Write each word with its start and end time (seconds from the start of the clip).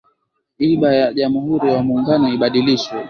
iba 0.71 0.89
ya 0.99 1.07
jamhuri 1.17 1.65
wa 1.73 1.79
muungano 1.85 2.25
ibadilishwe 2.35 2.95